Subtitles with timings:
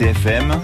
[0.00, 0.62] RCFM,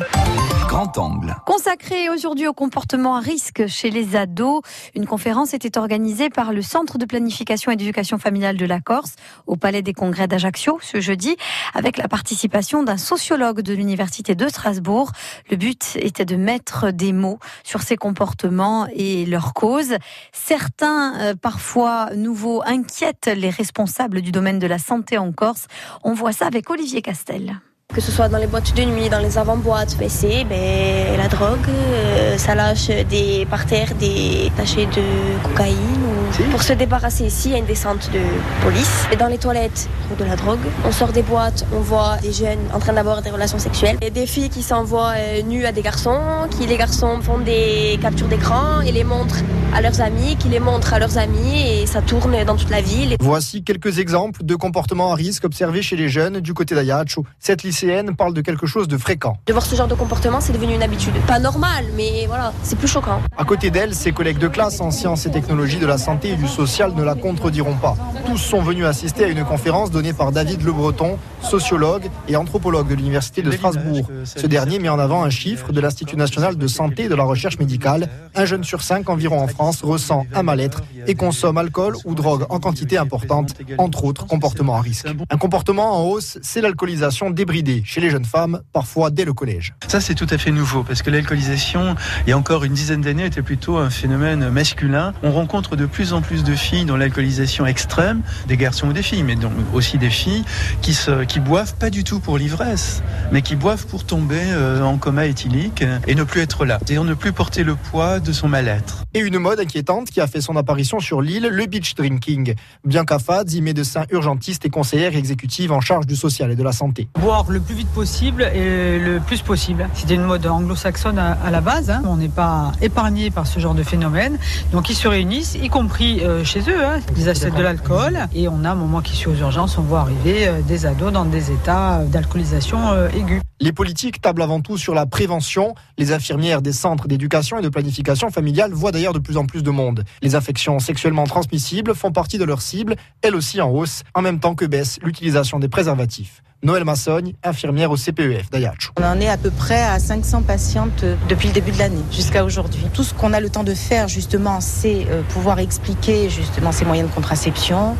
[0.67, 1.37] grand angle.
[1.45, 4.63] Consacré aujourd'hui au comportement à risque chez les ados,
[4.95, 9.17] une conférence était organisée par le Centre de planification et d'éducation familiale de la Corse
[9.47, 11.37] au Palais des Congrès d'Ajaccio ce jeudi
[11.75, 15.13] avec la participation d'un sociologue de l'Université de Strasbourg.
[15.51, 19.97] Le but était de mettre des mots sur ces comportements et leurs causes.
[20.33, 25.67] Certains, euh, parfois nouveaux, inquiètent les responsables du domaine de la santé en Corse.
[26.05, 27.61] On voit ça avec Olivier Castel.
[27.97, 31.67] Que ce soit dans les boîtes de nuit, dans les avant-boîtes, WC, ben, la drogue,
[31.67, 36.03] euh, ça lâche des parterres, des tachets de cocaïne.
[36.05, 36.51] Ou...
[36.51, 38.21] Pour se débarrasser ici, il y a une descente de
[38.63, 39.07] police.
[39.11, 39.89] Et dans les toilettes,
[40.19, 40.61] de la drogue.
[40.85, 43.97] On sort des boîtes, on voit des jeunes en train d'avoir des relations sexuelles.
[44.03, 47.99] Et des filles qui s'envoient euh, nues à des garçons, qui les garçons font des
[48.01, 49.43] captures d'écran et les montrent
[49.75, 52.81] à leurs amis, qui les montrent à leurs amis et ça tourne dans toute la
[52.81, 53.17] ville.
[53.21, 57.25] Voici quelques exemples de comportements à risque observés chez les jeunes du côté d'Ajaccio.
[57.41, 59.39] Cette lycéenne parle de quelque chose de fréquent.
[59.47, 61.15] De voir ce genre de comportement, c'est devenu une habitude.
[61.27, 63.21] Pas normal, mais voilà, c'est plus choquant.
[63.37, 66.37] À côté d'elle, ses collègues de classe en sciences et technologies de la santé et
[66.37, 67.97] du social ne la contrediront pas.
[68.27, 72.89] Tous sont venus assister à une conférence donnée par David Le Breton, sociologue et anthropologue
[72.89, 74.09] de l'Université de Strasbourg.
[74.25, 77.25] Ce dernier met en avant un chiffre de l'Institut national de santé et de la
[77.25, 78.09] recherche médicale.
[78.35, 82.45] Un jeune sur cinq environ en France ressent un mal-être et consomme alcool ou drogue
[82.49, 85.07] en quantité importante, entre autres comportements à risque.
[85.31, 89.75] Un comportement en hausse, c'est l'alcoolisation débridée chez les jeunes femmes, parfois dès le collège.
[89.89, 91.95] Ça, c'est tout à fait nouveau parce que l'alcoolisation,
[92.27, 95.13] il y a encore une dizaine d'années, était plutôt un phénomène masculin.
[95.23, 99.03] On rencontre de plus en plus de filles dans l'alcoolisation extrême, des garçons ou des
[99.03, 100.45] filles, mais donc aussi des filles
[100.83, 104.83] qui, se, qui boivent pas du tout pour l'ivresse, mais qui boivent pour tomber euh,
[104.83, 108.33] en coma éthylique et ne plus être là, c'est-à-dire ne plus porter le poids de
[108.33, 109.05] son mal-être.
[109.15, 112.55] Et une mode inquiétante qui a fait son apparition sur l'île, le beach drinking.
[112.85, 117.09] Bianca Fadzi, médecin urgentiste et conseillère exécutive en charge du social et de la santé.
[117.21, 119.89] Boire le plus vite possible et le plus possible.
[119.93, 121.91] C'était une mode anglo-saxonne à, la base.
[121.91, 122.03] Hein.
[122.07, 124.39] On n'est pas épargné par ce genre de phénomène.
[124.73, 126.85] Donc ils se réunissent, y compris euh, chez eux.
[126.85, 127.01] Hein.
[127.17, 130.01] Ils achètent de l'alcool et on a un moment qui suit aux urgences, on voit
[130.01, 133.41] arriver euh, des ados dans des états d'alcoolisation euh, aiguë.
[133.59, 135.75] Les politiques tablent avant tout sur la prévention.
[135.97, 139.63] Les infirmières des centres d'éducation et de planification familiale voient d'ailleurs de plus en plus
[139.63, 140.05] de monde.
[140.21, 144.41] Les affections sexuellement transmissibles font partie de leur cible, elles aussi en hausse, en même
[144.41, 146.43] temps que baisse l'utilisation des préservatifs.
[146.63, 148.91] Noël Massogne, infirmière au CPEF d'Ayaccio.
[148.99, 152.45] On en est à peu près à 500 patientes depuis le début de l'année jusqu'à
[152.45, 152.85] aujourd'hui.
[152.95, 156.87] Tout ce qu'on a le temps de faire justement, c'est euh, pouvoir expliquer justement ces
[156.87, 157.95] moyens de contraception,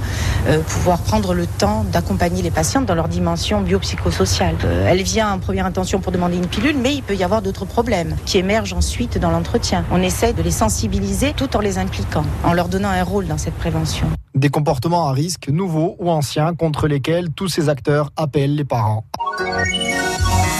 [0.49, 4.57] euh, pouvoir prendre le temps d'accompagner les patientes dans leur dimension biopsychosociale.
[4.65, 7.41] Euh, elle vient en première intention pour demander une pilule, mais il peut y avoir
[7.41, 9.85] d'autres problèmes qui émergent ensuite dans l'entretien.
[9.93, 13.39] On essaie de les sensibiliser tout en les impliquant, en leur donnant un rôle dans
[13.39, 14.09] cette prévention.
[14.35, 19.05] Des comportements à risque nouveaux ou anciens contre lesquels tous ces acteurs appellent les parents.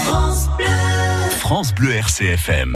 [0.05, 0.65] France Bleu,
[1.31, 2.65] France Bleu RCFM.